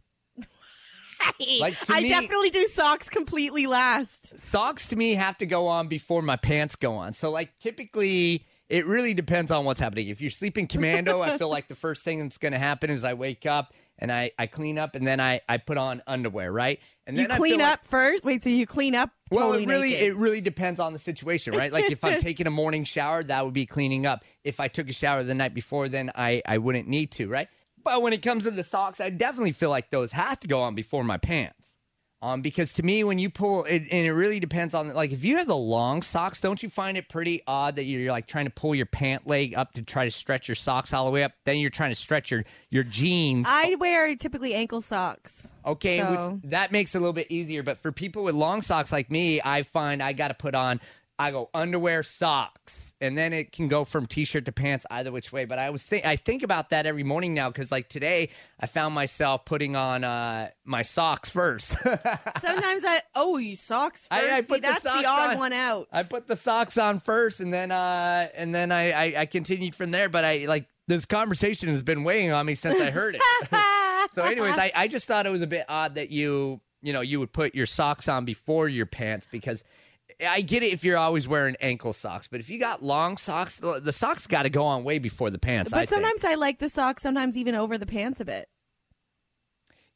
Like, 1.59 1.75
I 1.89 2.01
me- 2.01 2.09
definitely 2.09 2.49
do 2.51 2.67
socks 2.67 3.09
completely 3.09 3.65
last. 3.65 4.37
Socks 4.37 4.87
to 4.89 4.95
me 4.95 5.15
have 5.15 5.37
to 5.39 5.45
go 5.45 5.67
on 5.67 5.87
before 5.87 6.21
my 6.21 6.35
pants 6.35 6.75
go 6.75 6.95
on. 6.95 7.13
So 7.13 7.31
like 7.31 7.57
typically 7.59 8.45
it 8.69 8.85
really 8.85 9.13
depends 9.13 9.51
on 9.51 9.65
what's 9.65 9.79
happening. 9.79 10.07
If 10.07 10.21
you're 10.21 10.29
sleeping 10.31 10.67
commando, 10.67 11.21
I 11.21 11.37
feel 11.37 11.49
like 11.49 11.67
the 11.67 11.75
first 11.75 12.03
thing 12.03 12.19
that's 12.19 12.37
going 12.37 12.53
to 12.53 12.59
happen 12.59 12.89
is 12.89 13.03
I 13.03 13.13
wake 13.13 13.45
up 13.45 13.73
and 13.99 14.11
I, 14.11 14.31
I 14.37 14.47
clean 14.47 14.77
up 14.77 14.95
and 14.95 15.05
then 15.07 15.19
I, 15.19 15.41
I 15.47 15.57
put 15.57 15.77
on 15.77 16.01
underwear, 16.07 16.51
right? 16.51 16.79
And 17.07 17.15
You 17.17 17.23
then 17.23 17.31
I 17.31 17.37
clean 17.37 17.51
feel 17.57 17.59
like- 17.65 17.73
up 17.73 17.85
first. 17.87 18.23
Wait, 18.25 18.43
so 18.43 18.49
you 18.49 18.65
clean 18.65 18.95
up? 18.95 19.11
well, 19.31 19.47
totally 19.53 19.63
it 19.63 19.67
really 19.69 19.89
naked. 19.91 20.03
it 20.07 20.15
really 20.15 20.41
depends 20.41 20.79
on 20.79 20.93
the 20.93 20.99
situation, 20.99 21.55
right? 21.55 21.71
Like 21.71 21.91
if 21.91 22.03
I'm 22.03 22.17
taking 22.19 22.47
a 22.47 22.51
morning 22.51 22.83
shower, 22.83 23.23
that 23.23 23.45
would 23.45 23.53
be 23.53 23.65
cleaning 23.65 24.05
up. 24.05 24.23
If 24.43 24.59
I 24.59 24.67
took 24.67 24.89
a 24.89 24.93
shower 24.93 25.23
the 25.23 25.35
night 25.35 25.53
before, 25.53 25.87
then 25.89 26.11
I 26.15 26.41
I 26.45 26.57
wouldn't 26.57 26.87
need 26.87 27.11
to, 27.13 27.27
right? 27.27 27.47
But 27.83 28.01
when 28.01 28.13
it 28.13 28.21
comes 28.23 28.45
to 28.45 28.51
the 28.51 28.63
socks, 28.63 28.99
I 28.99 29.11
definitely 29.11 29.51
feel 29.51 29.69
like 29.69 29.91
those 29.91 30.11
have 30.11 30.39
to 30.39 30.47
go 30.47 30.61
on 30.61 30.73
before 30.73 31.03
my 31.03 31.17
pants. 31.17 31.74
Um, 32.25 32.41
because 32.41 32.73
to 32.73 32.83
me, 32.83 33.03
when 33.03 33.19
you 33.19 33.29
pull 33.29 33.65
it, 33.65 33.83
and 33.91 34.07
it 34.07 34.11
really 34.11 34.39
depends 34.39 34.73
on 34.73 34.91
like 34.95 35.11
if 35.11 35.23
you 35.23 35.37
have 35.37 35.45
the 35.45 35.55
long 35.55 36.01
socks, 36.01 36.41
don't 36.41 36.63
you 36.63 36.69
find 36.69 36.97
it 36.97 37.07
pretty 37.07 37.43
odd 37.45 37.75
that 37.75 37.83
you're 37.83 38.11
like 38.11 38.25
trying 38.25 38.45
to 38.45 38.51
pull 38.51 38.73
your 38.73 38.87
pant 38.87 39.27
leg 39.27 39.53
up 39.53 39.73
to 39.73 39.83
try 39.83 40.05
to 40.05 40.09
stretch 40.09 40.47
your 40.47 40.55
socks 40.55 40.91
all 40.91 41.05
the 41.05 41.11
way 41.11 41.23
up? 41.23 41.33
Then 41.43 41.57
you're 41.57 41.69
trying 41.69 41.91
to 41.91 41.95
stretch 41.95 42.31
your 42.31 42.43
your 42.71 42.83
jeans 42.83 43.45
I 43.47 43.75
wear 43.75 44.15
typically 44.15 44.55
ankle 44.55 44.81
socks. 44.81 45.47
Okay, 45.67 45.99
So- 45.99 46.39
which, 46.41 46.49
that 46.49 46.71
makes 46.71 46.95
it 46.95 46.97
a 46.97 47.01
little 47.01 47.13
bit 47.13 47.27
easier. 47.29 47.61
But 47.61 47.77
for 47.77 47.91
people 47.91 48.23
with 48.23 48.33
long 48.33 48.63
socks 48.63 48.91
like 48.91 49.11
me, 49.11 49.39
I 49.45 49.61
find 49.61 50.01
I 50.01 50.13
got 50.13 50.29
to 50.29 50.33
put 50.33 50.55
on. 50.55 50.81
I 51.17 51.31
go 51.31 51.49
underwear, 51.53 52.03
socks, 52.03 52.93
and 52.99 53.17
then 53.17 53.31
it 53.31 53.53
can 53.53 53.69
go 53.69 53.85
from 53.85 54.05
t-shirt 54.05 54.45
to 54.45 54.51
pants 54.51 54.85
either 54.91 55.11
which 55.11 55.31
way. 55.31 55.45
But 55.45 55.59
I 55.59 55.69
was 55.69 55.83
think 55.83 56.05
I 56.05 56.17
think 56.17 56.43
about 56.43 56.71
that 56.71 56.85
every 56.85 57.03
morning 57.03 57.33
now 57.33 57.49
because 57.49 57.71
like 57.71 57.87
today 57.87 58.29
I 58.59 58.65
found 58.65 58.93
myself 58.93 59.45
putting 59.45 59.77
on 59.77 60.03
uh, 60.03 60.49
my 60.65 60.81
socks 60.81 61.29
first. 61.29 61.69
Sometimes 62.41 62.83
I 62.85 63.01
oh 63.15 63.37
you 63.37 63.55
socks 63.55 64.07
first. 64.07 64.11
I- 64.11 64.35
I 64.35 64.41
See, 64.41 64.47
put 64.47 64.61
the 64.61 64.67
that's 64.67 64.83
the, 64.83 64.89
odd 64.89 65.31
on. 65.31 65.37
one 65.37 65.53
out. 65.53 65.87
I 65.91 66.03
put 66.03 66.27
the 66.27 66.35
socks 66.35 66.77
on 66.77 66.99
first, 66.99 67.39
and 67.39 67.53
then 67.53 67.71
uh, 67.71 68.27
and 68.35 68.53
then 68.53 68.71
I, 68.73 68.91
I 68.91 69.21
I 69.21 69.25
continued 69.25 69.75
from 69.75 69.91
there. 69.91 70.09
But 70.09 70.25
I 70.25 70.45
like 70.47 70.67
this 70.87 71.05
conversation 71.05 71.69
has 71.69 71.81
been 71.81 72.03
weighing 72.03 72.31
on 72.31 72.45
me 72.45 72.55
since 72.55 72.79
I 72.81 72.91
heard 72.91 73.15
it. 73.15 73.21
so, 74.11 74.23
anyways, 74.23 74.57
I, 74.57 74.71
I 74.75 74.87
just 74.87 75.07
thought 75.07 75.25
it 75.25 75.31
was 75.31 75.41
a 75.41 75.47
bit 75.47 75.65
odd 75.69 75.95
that 75.95 76.11
you 76.11 76.59
you 76.81 76.91
know 76.93 77.01
you 77.01 77.19
would 77.19 77.31
put 77.31 77.55
your 77.55 77.65
socks 77.65 78.07
on 78.09 78.25
before 78.25 78.67
your 78.67 78.85
pants 78.85 79.27
because 79.31 79.63
I 80.25 80.41
get 80.41 80.63
it 80.63 80.67
if 80.73 80.83
you're 80.83 80.97
always 80.97 81.27
wearing 81.27 81.55
ankle 81.59 81.91
socks, 81.93 82.27
but 82.27 82.39
if 82.39 82.49
you 82.49 82.59
got 82.59 82.81
long 82.83 83.17
socks, 83.17 83.59
the, 83.59 83.79
the 83.79 83.91
socks 83.91 84.27
got 84.27 84.43
to 84.43 84.49
go 84.49 84.63
on 84.63 84.83
way 84.83 84.99
before 84.99 85.29
the 85.29 85.39
pants. 85.39 85.73
I 85.73 85.77
But 85.81 85.89
think. 85.89 86.01
sometimes 86.03 86.23
I 86.23 86.35
like 86.35 86.59
the 86.59 86.69
socks, 86.69 87.03
sometimes 87.03 87.35
even 87.37 87.55
over 87.55 87.77
the 87.77 87.85
pants 87.85 88.19
a 88.21 88.25
bit. 88.25 88.47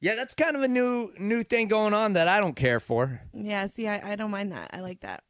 yeah, 0.02 0.16
that's 0.16 0.34
kind 0.36 0.56
of 0.56 0.62
a 0.62 0.68
new 0.68 1.12
new 1.18 1.44
thing 1.44 1.68
going 1.68 1.94
on 1.94 2.14
that 2.14 2.28
I 2.28 2.40
don't 2.40 2.56
care 2.56 2.80
for. 2.80 3.22
Yeah, 3.34 3.68
see, 3.68 3.88
I, 3.88 4.12
I 4.14 4.16
don't 4.16 4.32
mind 4.32 4.52
that. 4.52 4.72
I 4.74 4.82
like 4.82 5.02
that. 5.02 5.24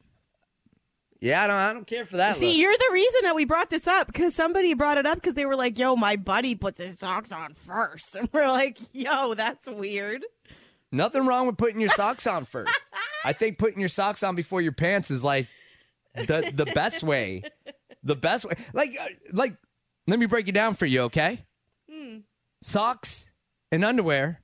Yeah, 1.21 1.43
I 1.43 1.47
don't 1.47 1.55
I 1.57 1.73
don't 1.73 1.85
care 1.87 2.05
for 2.05 2.17
that. 2.17 2.37
See, 2.37 2.47
look. 2.47 2.55
you're 2.57 2.77
the 2.77 2.89
reason 2.93 3.19
that 3.23 3.35
we 3.35 3.43
brought 3.45 3.69
this 3.69 3.87
up 3.87 4.07
because 4.07 4.33
somebody 4.33 4.73
brought 4.73 4.97
it 4.97 5.05
up 5.05 5.15
because 5.15 5.33
they 5.33 5.45
were 5.45 5.55
like, 5.57 5.77
"Yo, 5.77 5.95
my 5.97 6.15
buddy 6.15 6.55
puts 6.55 6.79
his 6.79 6.97
socks 6.97 7.31
on 7.31 7.53
first. 7.55 8.15
and 8.15 8.29
we're 8.31 8.47
like, 8.47 8.77
"Yo, 8.93 9.33
that's 9.33 9.67
weird." 9.67 10.23
Nothing 10.91 11.27
wrong 11.27 11.45
with 11.45 11.57
putting 11.57 11.79
your 11.81 11.89
socks 11.91 12.25
on 12.25 12.45
first. 12.45 12.73
I 13.23 13.33
think 13.33 13.57
putting 13.57 13.79
your 13.79 13.89
socks 13.89 14.23
on 14.23 14.35
before 14.35 14.61
your 14.61 14.71
pants 14.71 15.11
is 15.11 15.23
like 15.23 15.47
the 16.15 16.51
the 16.53 16.65
best 16.65 17.03
way. 17.03 17.43
The 18.03 18.15
best 18.15 18.45
way. 18.45 18.53
Like 18.73 18.97
uh, 18.99 19.07
like 19.33 19.55
let 20.07 20.19
me 20.19 20.25
break 20.25 20.47
it 20.47 20.53
down 20.53 20.75
for 20.75 20.85
you, 20.85 21.01
okay? 21.01 21.45
Hmm. 21.91 22.19
Socks 22.61 23.29
and 23.71 23.83
underwear 23.83 24.41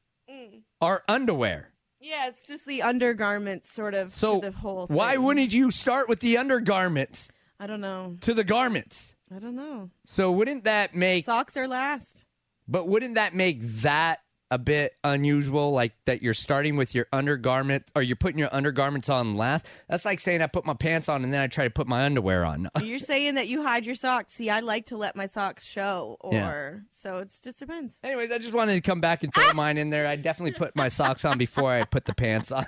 are 0.82 1.04
underwear. 1.08 1.72
Yeah, 2.00 2.28
it's 2.28 2.46
just 2.46 2.66
the 2.66 2.84
undergarments, 2.84 3.72
sort 3.72 3.96
of. 3.96 4.12
So 4.12 4.40
the 4.40 4.52
whole. 4.52 4.88
why 4.88 5.18
wouldn't 5.18 5.54
you 5.54 5.72
start 5.72 6.08
with 6.08 6.20
the 6.20 6.38
undergarments 6.38 7.30
I 7.60 7.68
don't 7.68 7.82
know. 7.82 8.18
to 8.22 8.34
the 8.34 8.44
garments? 8.44 9.16
I 9.36 9.40
don't 9.40 9.56
know. 9.56 9.90
So 10.06 10.32
wouldn't 10.32 10.66
that 10.66 10.96
make 10.96 11.26
Socks 11.26 11.58
are 11.58 11.68
last. 11.68 12.26
But 12.68 12.88
wouldn't 12.88 13.16
that 13.16 13.34
make 13.34 13.62
that 13.82 14.20
a 14.52 14.58
bit 14.60 14.94
unusual? 15.04 15.72
Like 15.72 15.94
that 16.06 16.22
you're 16.22 16.34
starting 16.34 16.76
with 16.78 16.94
your 16.96 17.08
undergarment 17.12 17.90
or 17.96 18.02
you're 18.02 18.16
putting 18.16 18.38
your 18.40 18.54
undergarments 18.54 19.10
on 19.10 19.36
last? 19.36 19.66
That's 19.90 20.06
like 20.06 20.20
saying 20.20 20.42
I 20.42 20.48
put 20.48 20.66
my 20.66 20.74
pants 20.76 21.10
on 21.10 21.24
and 21.24 21.34
then 21.34 21.42
I 21.42 21.48
try 21.48 21.64
to 21.66 21.70
put 21.70 21.88
my 21.88 22.06
underwear 22.06 22.46
on. 22.46 22.70
You're 22.84 23.00
saying 23.00 23.36
that 23.36 23.48
you 23.48 23.64
hide 23.64 23.86
your 23.86 23.96
socks. 23.96 24.34
See, 24.36 24.50
I 24.50 24.60
like 24.62 24.88
to 24.88 24.98
let 24.98 25.16
my 25.16 25.26
socks 25.28 25.66
show, 25.66 26.18
or 26.20 26.34
Yeah. 26.34 26.72
so 26.92 27.18
it 27.20 27.32
just 27.44 27.60
depends. 27.60 27.94
Anyways, 28.04 28.32
I 28.32 28.38
just 28.38 28.54
wanted 28.54 28.76
to 28.76 28.82
come 28.82 29.02
back 29.02 29.24
and 29.24 29.34
throw 29.34 29.52
mine 29.54 29.78
in 29.78 29.90
there. 29.90 30.08
I 30.08 30.16
definitely 30.16 30.54
put 30.54 30.76
my 30.76 30.88
socks 30.88 31.26
on 31.26 31.38
before 31.38 31.72
I 31.72 31.84
put 31.84 32.06
the 32.06 32.14
pants 32.14 32.52
on. 32.52 32.66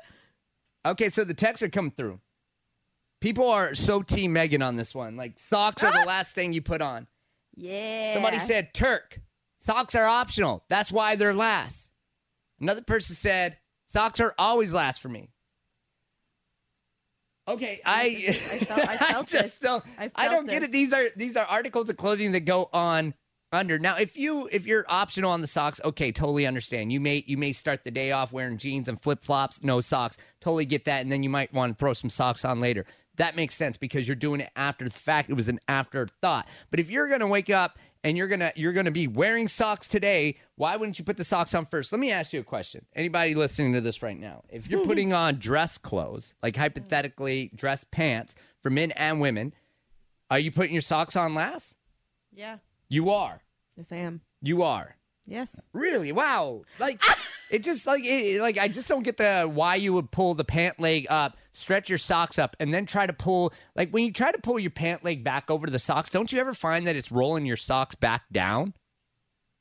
okay, 0.86 1.08
so 1.10 1.24
the 1.24 1.34
texts 1.34 1.62
are 1.62 1.68
coming 1.68 1.90
through. 1.92 2.20
People 3.20 3.50
are 3.50 3.74
so 3.74 4.02
team 4.02 4.32
Megan 4.32 4.62
on 4.62 4.76
this 4.76 4.94
one. 4.94 5.16
Like 5.16 5.38
socks 5.38 5.82
are 5.82 5.92
the 5.92 6.04
last 6.06 6.34
thing 6.34 6.52
you 6.52 6.62
put 6.62 6.80
on. 6.80 7.06
Yeah. 7.56 8.14
Somebody 8.14 8.38
said 8.38 8.72
Turk. 8.72 9.20
Socks 9.60 9.94
are 9.94 10.06
optional. 10.06 10.64
That's 10.68 10.92
why 10.92 11.16
they're 11.16 11.34
last. 11.34 11.90
Another 12.60 12.82
person 12.82 13.14
said 13.14 13.58
socks 13.92 14.20
are 14.20 14.34
always 14.38 14.72
last 14.72 15.00
for 15.00 15.08
me. 15.08 15.30
Okay, 17.46 17.80
I 17.86 18.02
I 18.28 18.32
felt, 18.64 18.88
I 18.88 18.96
felt 18.96 19.26
just 19.28 19.42
this. 19.44 19.58
don't. 19.60 19.84
I, 19.98 20.10
I 20.14 20.28
don't 20.28 20.48
get 20.48 20.62
it. 20.62 20.70
These 20.72 20.92
are 20.92 21.06
these 21.16 21.36
are 21.36 21.46
articles 21.46 21.88
of 21.88 21.96
clothing 21.96 22.32
that 22.32 22.40
go 22.40 22.68
on 22.72 23.14
under. 23.52 23.78
Now, 23.78 23.96
if 23.96 24.18
you 24.18 24.48
if 24.52 24.66
you're 24.66 24.84
optional 24.86 25.30
on 25.30 25.40
the 25.40 25.46
socks, 25.46 25.80
okay, 25.82 26.12
totally 26.12 26.46
understand. 26.46 26.92
You 26.92 27.00
may 27.00 27.24
you 27.26 27.38
may 27.38 27.52
start 27.52 27.84
the 27.84 27.90
day 27.90 28.12
off 28.12 28.32
wearing 28.32 28.58
jeans 28.58 28.86
and 28.86 29.00
flip 29.00 29.22
flops, 29.22 29.62
no 29.62 29.80
socks. 29.80 30.18
Totally 30.42 30.66
get 30.66 30.84
that, 30.84 31.00
and 31.00 31.10
then 31.10 31.22
you 31.22 31.30
might 31.30 31.52
want 31.54 31.72
to 31.72 31.80
throw 31.80 31.94
some 31.94 32.10
socks 32.10 32.44
on 32.44 32.60
later. 32.60 32.84
That 33.16 33.34
makes 33.34 33.54
sense 33.54 33.78
because 33.78 34.06
you're 34.06 34.14
doing 34.14 34.40
it 34.42 34.50
after 34.54 34.84
the 34.84 34.90
fact. 34.90 35.30
It 35.30 35.34
was 35.34 35.48
an 35.48 35.58
afterthought. 35.68 36.46
But 36.70 36.80
if 36.80 36.90
you're 36.90 37.08
gonna 37.08 37.26
wake 37.26 37.48
up 37.48 37.78
and 38.04 38.16
you're 38.16 38.28
gonna 38.28 38.52
you're 38.54 38.72
gonna 38.72 38.90
be 38.90 39.06
wearing 39.06 39.48
socks 39.48 39.88
today, 39.88 40.36
why 40.56 40.76
wouldn't 40.76 40.98
you 40.98 41.04
put 41.04 41.16
the 41.16 41.24
socks 41.24 41.54
on 41.54 41.66
first? 41.66 41.92
Let 41.92 42.00
me 42.00 42.12
ask 42.12 42.32
you 42.32 42.40
a 42.40 42.44
question. 42.44 42.84
Anybody 42.94 43.34
listening 43.34 43.72
to 43.74 43.80
this 43.80 44.02
right 44.02 44.18
now, 44.18 44.44
if 44.48 44.68
you're 44.68 44.80
mm-hmm. 44.80 44.88
putting 44.88 45.12
on 45.12 45.38
dress 45.38 45.78
clothes, 45.78 46.34
like 46.42 46.56
hypothetically 46.56 47.50
dress 47.54 47.84
pants 47.90 48.34
for 48.62 48.70
men 48.70 48.92
and 48.92 49.20
women, 49.20 49.52
are 50.30 50.38
you 50.38 50.52
putting 50.52 50.72
your 50.72 50.82
socks 50.82 51.16
on 51.16 51.34
last? 51.34 51.76
Yeah. 52.32 52.58
You 52.88 53.10
are. 53.10 53.42
Yes, 53.76 53.86
I 53.90 53.96
am. 53.96 54.20
You 54.40 54.62
are. 54.62 54.96
Yes. 55.26 55.60
Really? 55.72 56.12
Wow. 56.12 56.62
Like 56.78 57.02
It 57.50 57.62
just 57.62 57.86
like 57.86 58.04
it, 58.04 58.40
like 58.40 58.58
I 58.58 58.68
just 58.68 58.88
don't 58.88 59.02
get 59.02 59.16
the 59.16 59.50
why 59.50 59.76
you 59.76 59.92
would 59.94 60.10
pull 60.10 60.34
the 60.34 60.44
pant 60.44 60.78
leg 60.78 61.06
up, 61.08 61.36
stretch 61.52 61.88
your 61.88 61.98
socks 61.98 62.38
up, 62.38 62.56
and 62.60 62.72
then 62.72 62.84
try 62.86 63.06
to 63.06 63.12
pull 63.12 63.52
like 63.74 63.90
when 63.90 64.04
you 64.04 64.12
try 64.12 64.30
to 64.30 64.40
pull 64.40 64.58
your 64.58 64.70
pant 64.70 65.04
leg 65.04 65.24
back 65.24 65.50
over 65.50 65.66
to 65.66 65.72
the 65.72 65.78
socks. 65.78 66.10
Don't 66.10 66.30
you 66.30 66.40
ever 66.40 66.54
find 66.54 66.86
that 66.86 66.96
it's 66.96 67.10
rolling 67.10 67.46
your 67.46 67.56
socks 67.56 67.94
back 67.94 68.22
down? 68.32 68.74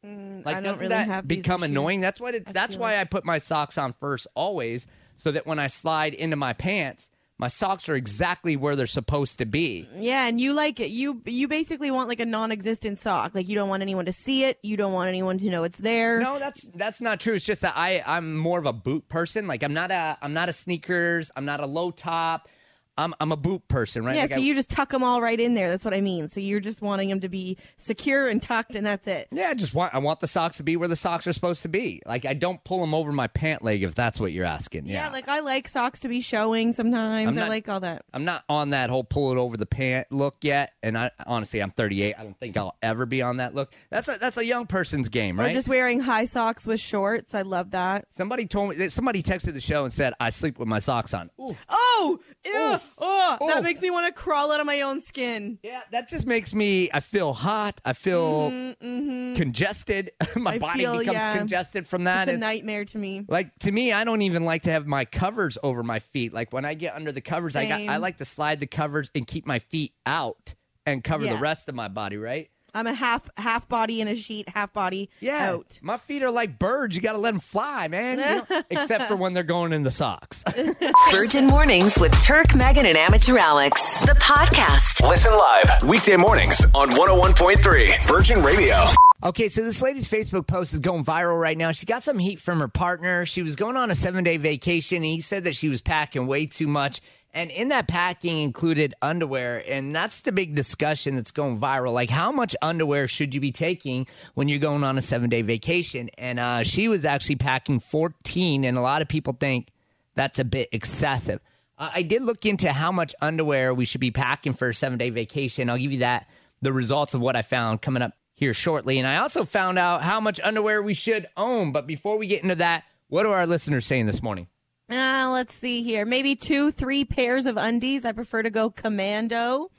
Like 0.03 0.07
Mm, 0.07 0.43
don't 0.43 0.63
doesn't 0.63 0.79
really 0.79 0.89
that 0.89 1.27
become 1.27 1.63
annoying? 1.63 2.01
That's 2.01 2.19
it. 2.21 2.53
That's 2.53 2.77
why 2.77 2.95
it. 2.95 3.01
I 3.01 3.03
put 3.05 3.25
my 3.25 3.37
socks 3.37 3.77
on 3.77 3.93
first 3.99 4.27
always, 4.35 4.87
so 5.15 5.31
that 5.31 5.47
when 5.47 5.59
I 5.59 5.67
slide 5.67 6.13
into 6.13 6.35
my 6.35 6.53
pants, 6.53 7.09
my 7.39 7.47
socks 7.47 7.87
are 7.87 7.95
exactly 7.95 8.55
where 8.55 8.75
they're 8.75 8.87
supposed 8.87 9.39
to 9.39 9.45
be. 9.45 9.87
Yeah, 9.95 10.27
and 10.27 10.41
you 10.41 10.53
like 10.53 10.79
it 10.79 10.89
you 10.89 11.21
you 11.25 11.47
basically 11.47 11.91
want 11.91 12.09
like 12.09 12.19
a 12.19 12.25
non-existent 12.25 12.99
sock. 12.99 13.35
Like 13.35 13.47
you 13.47 13.55
don't 13.55 13.69
want 13.69 13.81
anyone 13.81 14.05
to 14.05 14.13
see 14.13 14.43
it. 14.43 14.59
You 14.63 14.77
don't 14.77 14.93
want 14.93 15.07
anyone 15.07 15.37
to 15.37 15.49
know 15.49 15.63
it's 15.63 15.77
there. 15.77 16.19
No, 16.19 16.39
that's 16.39 16.67
that's 16.75 17.01
not 17.01 17.19
true. 17.19 17.35
It's 17.35 17.45
just 17.45 17.61
that 17.61 17.73
I 17.75 18.03
I'm 18.05 18.35
more 18.35 18.59
of 18.59 18.65
a 18.65 18.73
boot 18.73 19.07
person. 19.09 19.47
Like 19.47 19.63
I'm 19.63 19.73
not 19.73 19.91
a 19.91 20.17
I'm 20.21 20.33
not 20.33 20.49
a 20.49 20.53
sneakers. 20.53 21.31
I'm 21.35 21.45
not 21.45 21.59
a 21.59 21.65
low 21.67 21.91
top. 21.91 22.49
I'm 22.97 23.13
I'm 23.19 23.31
a 23.31 23.37
boot 23.37 23.67
person, 23.67 24.03
right? 24.05 24.15
Yeah, 24.15 24.21
Like 24.23 24.29
so 24.31 24.35
I- 24.37 24.39
you 24.39 24.55
just 24.55 24.69
tuck 24.69 24.89
them 24.91 25.03
all 25.03 25.21
right 25.21 25.39
in 25.39 25.53
there. 25.53 25.69
That's 25.69 25.85
what 25.85 25.93
I 25.93 26.01
mean. 26.01 26.29
So 26.29 26.39
you're 26.39 26.59
just 26.59 26.81
wanting 26.81 27.09
them 27.09 27.19
to 27.21 27.29
be 27.29 27.57
secure 27.77 28.27
and 28.27 28.41
tucked, 28.41 28.75
and 28.75 28.85
that's 28.85 29.07
it. 29.07 29.27
Yeah, 29.31 29.49
I 29.49 29.53
just 29.53 29.73
want 29.73 29.93
I 29.93 29.99
want 29.99 30.19
the 30.19 30.27
socks 30.27 30.57
to 30.57 30.63
be 30.63 30.75
where 30.75 30.87
the 30.87 30.95
socks 30.95 31.27
are 31.27 31.33
supposed 31.33 31.61
to 31.63 31.69
be. 31.69 32.01
Like 32.05 32.25
I 32.25 32.33
don't 32.33 32.63
pull 32.63 32.79
them 32.81 32.93
over 32.93 33.11
my 33.11 33.27
pant 33.27 33.63
leg 33.63 33.83
if 33.83 33.95
that's 33.95 34.19
what 34.19 34.31
you're 34.31 34.45
asking. 34.45 34.87
Yeah, 34.87 35.05
Yeah, 35.05 35.09
like 35.11 35.27
I 35.27 35.39
like 35.41 35.67
socks 35.67 35.99
to 36.01 36.07
be 36.07 36.21
showing 36.21 36.73
sometimes. 36.73 37.37
I'm 37.37 37.43
I 37.43 37.47
like 37.47 37.69
all 37.69 37.79
that. 37.81 38.03
I'm 38.13 38.25
not 38.25 38.43
on 38.49 38.71
that 38.71 38.89
whole 38.89 39.03
pull 39.03 39.31
it 39.31 39.37
over 39.37 39.57
the 39.57 39.65
pant 39.65 40.07
look 40.11 40.37
yet. 40.41 40.73
And 40.83 40.97
I 40.97 41.11
honestly, 41.25 41.61
I'm 41.61 41.71
38. 41.71 42.15
I 42.17 42.23
don't 42.23 42.39
think 42.39 42.57
I'll 42.57 42.75
ever 42.81 43.05
be 43.05 43.21
on 43.21 43.37
that 43.37 43.53
look. 43.53 43.73
That's 43.89 44.07
a 44.07 44.17
that's 44.19 44.37
a 44.37 44.45
young 44.45 44.65
person's 44.67 45.09
game, 45.09 45.39
right? 45.39 45.51
Or 45.51 45.53
just 45.53 45.67
wearing 45.69 45.99
high 45.99 46.25
socks 46.25 46.65
with 46.65 46.79
shorts. 46.79 47.35
I 47.35 47.41
love 47.43 47.71
that. 47.71 48.11
Somebody 48.11 48.47
told 48.47 48.75
me 48.75 48.89
somebody 48.89 49.21
texted 49.21 49.53
the 49.53 49.61
show 49.61 49.83
and 49.83 49.93
said 49.93 50.13
I 50.19 50.29
sleep 50.29 50.57
with 50.59 50.67
my 50.67 50.79
socks 50.79 51.13
on. 51.13 51.29
Ooh. 51.39 51.55
Oh, 51.69 52.19
ew. 52.53 52.77
oh, 52.97 53.37
that 53.47 53.57
Oof. 53.57 53.63
makes 53.63 53.81
me 53.81 53.89
want 53.89 54.07
to 54.07 54.11
crawl 54.21 54.51
out 54.51 54.59
of 54.59 54.65
my 54.65 54.81
own 54.81 55.01
skin. 55.01 55.59
Yeah, 55.63 55.81
that 55.91 56.07
just 56.07 56.25
makes 56.25 56.53
me. 56.53 56.89
I 56.93 56.99
feel 56.99 57.33
hot. 57.33 57.79
I 57.85 57.93
feel 57.93 58.51
Mm-hmm. 58.51 59.35
congested. 59.35 60.11
my 60.35 60.53
I 60.53 60.57
body 60.57 60.79
feel, 60.81 60.97
becomes 60.99 61.15
yeah. 61.17 61.37
congested 61.37 61.87
from 61.87 62.03
that. 62.05 62.23
It's 62.27 62.29
a 62.29 62.33
It's- 62.35 62.39
nightmare 62.41 62.85
to 62.85 62.97
me. 62.97 63.25
like 63.27 63.51
to 63.59 63.71
me, 63.71 63.91
I 63.91 64.03
don't 64.03 64.21
even 64.21 64.45
like 64.45 64.63
to 64.63 64.71
have 64.71 64.85
my 64.87 65.05
covers 65.05 65.57
over 65.63 65.83
my 65.83 65.99
feet. 65.99 66.33
Like 66.33 66.51
when 66.53 66.65
I 66.65 66.73
get 66.73 66.95
under 66.95 67.11
the 67.11 67.21
covers, 67.21 67.55
I 67.55 67.65
got 67.65 67.81
I 67.81 67.97
like 67.97 68.17
to 68.17 68.25
slide 68.25 68.59
the 68.59 68.67
covers 68.67 69.09
and 69.15 69.25
keep 69.27 69.45
my 69.45 69.59
feet 69.59 69.93
out 70.05 70.55
and 70.85 71.03
cover 71.03 71.25
the 71.25 71.37
rest 71.37 71.67
of 71.69 71.75
my 71.75 71.87
body. 71.87 72.17
Right? 72.17 72.49
I'm 72.73 72.85
a 72.87 72.93
half 72.93 73.21
half 73.37 73.67
body 73.67 74.01
in 74.01 74.07
a 74.07 74.15
sheet, 74.15 74.49
half 74.49 74.73
body 74.73 75.09
Yeah. 75.19 75.51
out. 75.51 75.79
My 75.81 75.97
feet 75.97 76.21
are 76.23 76.29
like 76.31 76.59
birds. 76.59 76.95
You 76.95 77.01
got 77.01 77.13
to 77.13 77.17
let 77.17 77.31
them 77.31 77.39
fly, 77.39 77.87
man. 77.87 78.19
You 78.19 78.55
know? 78.57 78.63
Except 78.69 79.05
for 79.05 79.15
when 79.15 79.33
they're 79.33 79.43
going 79.43 79.73
in 79.73 79.83
the 79.83 79.91
socks. 79.91 80.43
Virgin 81.11 81.47
Mornings 81.47 81.97
with 81.97 82.11
Turk, 82.23 82.53
Megan, 82.55 82.85
and 82.85 82.97
Amateur 82.97 83.37
Alex. 83.37 83.99
The 83.99 84.13
podcast. 84.13 85.07
Listen 85.07 85.33
live 85.33 85.83
weekday 85.83 86.17
mornings 86.17 86.63
on 86.75 86.89
101.3 86.91 88.05
Virgin 88.07 88.43
Radio. 88.43 88.75
Okay, 89.23 89.47
so 89.47 89.63
this 89.63 89.81
lady's 89.81 90.07
Facebook 90.07 90.45
post 90.45 90.73
is 90.73 90.79
going 90.79 91.03
viral 91.03 91.39
right 91.39 91.57
now. 91.57 91.71
She 91.71 91.85
got 91.87 92.03
some 92.03 92.19
heat 92.19 92.39
from 92.39 92.59
her 92.59 92.67
partner. 92.67 93.25
She 93.25 93.41
was 93.41 93.55
going 93.55 93.75
on 93.75 93.89
a 93.89 93.95
seven 93.95 94.23
day 94.23 94.37
vacation. 94.37 94.97
And 94.97 95.05
he 95.05 95.21
said 95.21 95.45
that 95.45 95.55
she 95.55 95.69
was 95.69 95.81
packing 95.81 96.27
way 96.27 96.45
too 96.45 96.67
much. 96.67 97.01
And 97.37 97.51
in 97.51 97.67
that 97.67 97.87
packing 97.87 98.39
included 98.39 98.95
underwear. 98.99 99.63
And 99.67 99.95
that's 99.95 100.21
the 100.21 100.31
big 100.31 100.55
discussion 100.55 101.17
that's 101.17 101.29
going 101.29 101.59
viral. 101.59 101.93
Like, 101.93 102.09
how 102.09 102.31
much 102.31 102.55
underwear 102.63 103.07
should 103.07 103.35
you 103.35 103.39
be 103.39 103.51
taking 103.51 104.07
when 104.33 104.47
you're 104.47 104.57
going 104.57 104.83
on 104.83 104.97
a 104.97 105.03
seven 105.03 105.29
day 105.29 105.43
vacation? 105.43 106.09
And 106.17 106.39
uh, 106.39 106.63
she 106.63 106.87
was 106.87 107.05
actually 107.05 107.35
packing 107.35 107.79
14. 107.79 108.63
And 108.63 108.75
a 108.75 108.81
lot 108.81 109.03
of 109.03 109.07
people 109.07 109.37
think 109.39 109.67
that's 110.15 110.39
a 110.39 110.43
bit 110.43 110.69
excessive. 110.71 111.39
Uh, 111.77 111.91
I 111.93 112.01
did 112.01 112.23
look 112.23 112.43
into 112.47 112.73
how 112.73 112.91
much 112.91 113.13
underwear 113.21 113.71
we 113.71 113.85
should 113.85 114.01
be 114.01 114.09
packing 114.09 114.53
for 114.53 114.69
a 114.69 114.73
seven 114.73 114.97
day 114.97 115.11
vacation. 115.11 115.69
I'll 115.69 115.77
give 115.77 115.91
you 115.91 115.99
that, 115.99 116.27
the 116.63 116.73
results 116.73 117.13
of 117.13 117.21
what 117.21 117.35
I 117.35 117.43
found 117.43 117.83
coming 117.83 118.01
up 118.01 118.13
here 118.33 118.55
shortly. 118.55 118.97
And 118.97 119.07
I 119.07 119.17
also 119.17 119.45
found 119.45 119.77
out 119.77 120.01
how 120.01 120.19
much 120.19 120.39
underwear 120.43 120.81
we 120.81 120.95
should 120.95 121.27
own. 121.37 121.71
But 121.71 121.85
before 121.85 122.17
we 122.17 122.25
get 122.25 122.41
into 122.41 122.55
that, 122.55 122.85
what 123.09 123.27
are 123.27 123.35
our 123.35 123.45
listeners 123.45 123.85
saying 123.85 124.07
this 124.07 124.23
morning? 124.23 124.47
Uh, 124.89 125.29
let's 125.31 125.53
see 125.53 125.83
here. 125.83 126.05
Maybe 126.05 126.35
two, 126.35 126.71
three 126.71 127.03
pairs 127.03 127.45
of 127.45 127.57
undies. 127.57 128.05
I 128.05 128.13
prefer 128.13 128.43
to 128.43 128.49
go 128.49 128.69
commando. 128.69 129.69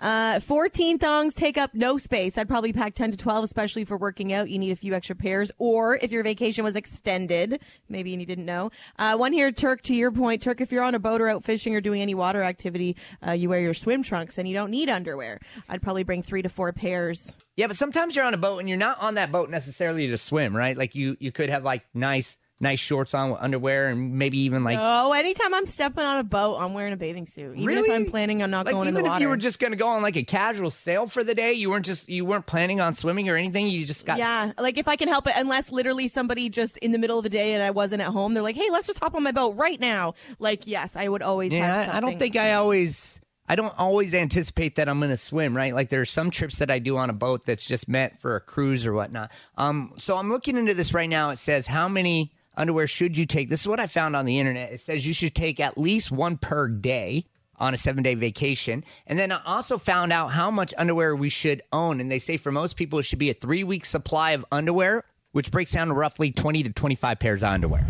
Uh, 0.00 0.40
14 0.40 0.98
thongs 0.98 1.34
take 1.34 1.58
up 1.58 1.74
no 1.74 1.98
space. 1.98 2.38
I'd 2.38 2.48
probably 2.48 2.72
pack 2.72 2.94
10 2.94 3.12
to 3.12 3.16
12, 3.16 3.44
especially 3.44 3.84
for 3.84 3.96
working 3.96 4.32
out. 4.32 4.48
You 4.50 4.58
need 4.58 4.72
a 4.72 4.76
few 4.76 4.94
extra 4.94 5.14
pairs. 5.14 5.52
Or 5.58 5.96
if 5.96 6.10
your 6.10 6.24
vacation 6.24 6.64
was 6.64 6.74
extended, 6.74 7.60
maybe 7.88 8.10
you 8.10 8.26
didn't 8.26 8.46
know. 8.46 8.70
Uh, 8.98 9.16
one 9.16 9.32
here, 9.32 9.52
Turk, 9.52 9.82
to 9.82 9.94
your 9.94 10.10
point. 10.10 10.42
Turk, 10.42 10.60
if 10.60 10.72
you're 10.72 10.82
on 10.82 10.94
a 10.94 10.98
boat 10.98 11.20
or 11.20 11.28
out 11.28 11.44
fishing 11.44 11.76
or 11.76 11.80
doing 11.80 12.02
any 12.02 12.14
water 12.14 12.42
activity, 12.42 12.96
uh, 13.26 13.32
you 13.32 13.48
wear 13.48 13.60
your 13.60 13.74
swim 13.74 14.02
trunks 14.02 14.38
and 14.38 14.48
you 14.48 14.54
don't 14.54 14.70
need 14.70 14.88
underwear. 14.88 15.38
I'd 15.68 15.82
probably 15.82 16.02
bring 16.02 16.22
three 16.22 16.42
to 16.42 16.48
four 16.48 16.72
pairs. 16.72 17.34
Yeah, 17.56 17.66
but 17.66 17.76
sometimes 17.76 18.16
you're 18.16 18.24
on 18.24 18.34
a 18.34 18.38
boat 18.38 18.58
and 18.58 18.68
you're 18.68 18.78
not 18.78 18.98
on 19.00 19.14
that 19.14 19.30
boat 19.30 19.50
necessarily 19.50 20.08
to 20.08 20.16
swim, 20.16 20.56
right? 20.56 20.76
Like 20.76 20.94
you, 20.94 21.16
you 21.20 21.30
could 21.30 21.50
have 21.50 21.62
like 21.62 21.84
nice, 21.92 22.38
nice 22.60 22.78
shorts 22.78 23.14
on 23.14 23.30
with 23.30 23.40
underwear 23.40 23.88
and 23.88 24.12
maybe 24.18 24.38
even 24.40 24.62
like 24.64 24.78
oh, 24.80 25.12
anytime 25.12 25.54
I'm 25.54 25.66
stepping 25.66 26.04
on 26.04 26.18
a 26.18 26.24
boat, 26.24 26.58
I'm 26.58 26.74
wearing 26.74 26.92
a 26.92 26.96
bathing 26.96 27.26
suit. 27.26 27.56
Even 27.56 27.60
if 27.62 27.66
Really? 27.66 27.92
I'm 27.94 28.06
planning 28.06 28.42
on 28.42 28.50
not 28.50 28.66
like 28.66 28.74
going 28.74 28.88
in 28.88 28.94
even 28.94 29.02
the 29.02 29.06
if 29.08 29.12
water. 29.12 29.22
you 29.22 29.28
were 29.28 29.36
just 29.36 29.58
going 29.58 29.72
to 29.72 29.76
go 29.78 29.88
on 29.88 30.02
like 30.02 30.16
a 30.16 30.22
casual 30.22 30.70
sail 30.70 31.06
for 31.06 31.24
the 31.24 31.34
day, 31.34 31.52
you 31.54 31.70
weren't 31.70 31.86
just 31.86 32.08
you 32.08 32.24
weren't 32.24 32.46
planning 32.46 32.80
on 32.80 32.92
swimming 32.92 33.28
or 33.28 33.36
anything. 33.36 33.66
You 33.68 33.86
just 33.86 34.04
got 34.06 34.18
Yeah, 34.18 34.52
like 34.58 34.78
if 34.78 34.86
I 34.88 34.96
can 34.96 35.08
help 35.08 35.26
it, 35.26 35.32
unless 35.36 35.72
literally 35.72 36.06
somebody 36.08 36.48
just 36.48 36.76
in 36.78 36.92
the 36.92 36.98
middle 36.98 37.18
of 37.18 37.22
the 37.24 37.30
day 37.30 37.54
and 37.54 37.62
I 37.62 37.70
wasn't 37.70 38.02
at 38.02 38.08
home, 38.08 38.34
they're 38.34 38.42
like, 38.42 38.56
"Hey, 38.56 38.68
let's 38.70 38.86
just 38.86 38.98
hop 38.98 39.14
on 39.14 39.22
my 39.22 39.32
boat 39.32 39.56
right 39.56 39.80
now." 39.80 40.14
Like, 40.38 40.66
yes, 40.66 40.96
I 40.96 41.08
would 41.08 41.22
always. 41.22 41.52
Yeah, 41.52 41.90
I 41.92 42.00
don't 42.00 42.18
think 42.18 42.36
I 42.36 42.54
always 42.54 43.20
I 43.48 43.56
don't 43.56 43.76
always 43.78 44.14
anticipate 44.14 44.76
that 44.76 44.88
I'm 44.88 45.00
going 45.00 45.10
to 45.10 45.16
swim, 45.16 45.56
right? 45.56 45.74
Like 45.74 45.88
there 45.88 46.00
are 46.00 46.04
some 46.04 46.30
trips 46.30 46.58
that 46.58 46.70
I 46.70 46.78
do 46.78 46.96
on 46.98 47.10
a 47.10 47.12
boat 47.12 47.44
that's 47.44 47.66
just 47.66 47.88
meant 47.88 48.16
for 48.16 48.36
a 48.36 48.40
cruise 48.40 48.86
or 48.86 48.92
whatnot. 48.92 49.32
Um, 49.58 49.94
so 49.98 50.16
I'm 50.16 50.30
looking 50.30 50.56
into 50.56 50.72
this 50.74 50.94
right 50.94 51.08
now. 51.08 51.30
It 51.30 51.38
says 51.38 51.66
how 51.66 51.88
many 51.88 52.32
underwear 52.60 52.86
should 52.86 53.16
you 53.16 53.26
take? 53.26 53.48
This 53.48 53.62
is 53.62 53.68
what 53.68 53.80
I 53.80 53.86
found 53.86 54.14
on 54.14 54.26
the 54.26 54.38
internet. 54.38 54.72
It 54.72 54.80
says 54.80 55.06
you 55.06 55.14
should 55.14 55.34
take 55.34 55.58
at 55.60 55.78
least 55.78 56.12
one 56.12 56.36
per 56.36 56.68
day 56.68 57.24
on 57.56 57.74
a 57.74 57.76
seven 57.76 58.02
day 58.02 58.14
vacation. 58.14 58.84
And 59.06 59.18
then 59.18 59.32
I 59.32 59.40
also 59.44 59.78
found 59.78 60.12
out 60.12 60.28
how 60.28 60.50
much 60.50 60.74
underwear 60.78 61.14
we 61.16 61.28
should 61.28 61.62
own. 61.72 62.00
And 62.00 62.10
they 62.10 62.18
say 62.18 62.36
for 62.36 62.52
most 62.52 62.76
people, 62.76 62.98
it 62.98 63.04
should 63.04 63.18
be 63.18 63.30
a 63.30 63.34
three 63.34 63.64
week 63.64 63.84
supply 63.84 64.32
of 64.32 64.44
underwear, 64.52 65.04
which 65.32 65.50
breaks 65.50 65.72
down 65.72 65.88
to 65.88 65.94
roughly 65.94 66.32
20 66.32 66.62
to 66.64 66.72
25 66.72 67.18
pairs 67.18 67.42
of 67.42 67.50
underwear. 67.50 67.86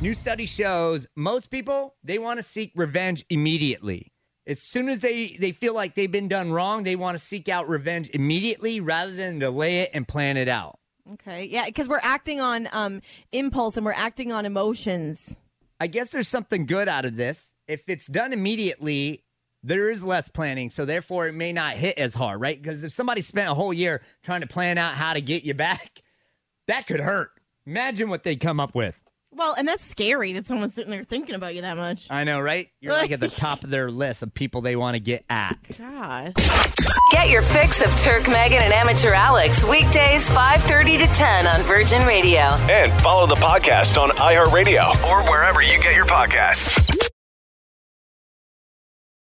New 0.00 0.14
study 0.14 0.46
shows 0.46 1.06
most 1.14 1.50
people 1.50 1.94
they 2.02 2.18
want 2.18 2.38
to 2.38 2.42
seek 2.42 2.72
revenge 2.74 3.24
immediately. 3.30 4.12
As 4.46 4.60
soon 4.60 4.88
as 4.88 5.00
they 5.00 5.36
they 5.38 5.52
feel 5.52 5.74
like 5.74 5.94
they've 5.94 6.10
been 6.10 6.26
done 6.26 6.50
wrong, 6.50 6.82
they 6.82 6.96
want 6.96 7.16
to 7.16 7.24
seek 7.24 7.48
out 7.48 7.68
revenge 7.68 8.10
immediately 8.14 8.80
rather 8.80 9.12
than 9.12 9.38
delay 9.38 9.80
it 9.80 9.90
and 9.92 10.08
plan 10.08 10.36
it 10.36 10.48
out. 10.48 10.79
Okay, 11.12 11.46
yeah, 11.46 11.66
because 11.66 11.88
we're 11.88 12.00
acting 12.02 12.40
on 12.40 12.68
um 12.72 13.02
impulse 13.32 13.76
and 13.76 13.84
we're 13.84 13.92
acting 13.92 14.32
on 14.32 14.46
emotions. 14.46 15.34
I 15.80 15.86
guess 15.86 16.10
there's 16.10 16.28
something 16.28 16.66
good 16.66 16.88
out 16.88 17.04
of 17.04 17.16
this. 17.16 17.54
If 17.66 17.88
it's 17.88 18.06
done 18.06 18.32
immediately, 18.32 19.24
there 19.62 19.90
is 19.90 20.04
less 20.04 20.28
planning, 20.28 20.70
so 20.70 20.84
therefore 20.84 21.26
it 21.26 21.32
may 21.32 21.52
not 21.52 21.74
hit 21.74 21.98
as 21.98 22.14
hard, 22.14 22.40
right? 22.40 22.60
Because 22.60 22.84
if 22.84 22.92
somebody 22.92 23.22
spent 23.22 23.50
a 23.50 23.54
whole 23.54 23.72
year 23.72 24.02
trying 24.22 24.42
to 24.42 24.46
plan 24.46 24.78
out 24.78 24.94
how 24.94 25.14
to 25.14 25.20
get 25.20 25.42
you 25.42 25.54
back, 25.54 26.02
that 26.66 26.86
could 26.86 27.00
hurt. 27.00 27.30
Imagine 27.66 28.08
what 28.08 28.22
they 28.22 28.36
come 28.36 28.60
up 28.60 28.74
with. 28.74 28.98
Well, 29.32 29.54
and 29.56 29.66
that's 29.68 29.84
scary 29.84 30.32
that 30.34 30.46
someone's 30.46 30.74
sitting 30.74 30.90
there 30.90 31.04
thinking 31.04 31.34
about 31.34 31.54
you 31.54 31.62
that 31.62 31.76
much. 31.76 32.08
I 32.10 32.24
know, 32.24 32.40
right? 32.40 32.68
You're 32.80 32.92
like 32.92 33.12
at 33.12 33.20
the 33.20 33.28
top 33.28 33.62
of 33.64 33.70
their 33.70 33.88
list 33.90 34.22
of 34.22 34.34
people 34.34 34.60
they 34.60 34.76
want 34.76 34.94
to 34.96 35.00
get 35.00 35.24
at. 35.30 35.56
Gosh. 35.78 36.32
Get 37.12 37.30
your 37.30 37.42
fix 37.42 37.84
of 37.84 37.90
Turk, 38.02 38.28
Megan, 38.28 38.62
and 38.62 38.72
Amateur 38.72 39.12
Alex 39.12 39.64
weekdays 39.64 40.28
5:30 40.30 40.98
to 40.98 41.06
10 41.06 41.46
on 41.46 41.60
Virgin 41.62 42.02
Radio. 42.06 42.40
And 42.40 42.92
follow 43.00 43.26
the 43.26 43.36
podcast 43.36 44.00
on 44.00 44.10
iHeartRadio 44.10 44.90
or 45.08 45.22
wherever 45.30 45.62
you 45.62 45.80
get 45.80 45.94
your 45.94 46.06
podcasts. 46.06 46.99